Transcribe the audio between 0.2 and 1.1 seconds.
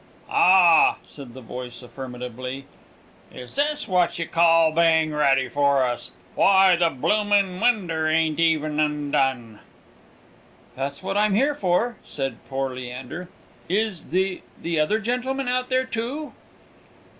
"Ah!"